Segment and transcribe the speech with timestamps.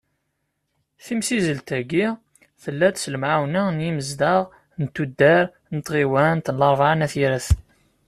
[1.05, 2.07] Timsizzelt-agi,
[2.63, 4.43] tella-d s lemɛawna n yimezdaɣ
[4.81, 5.43] n tuddar
[5.75, 7.59] n tɣiwant n Larebɛa n At Yiraten.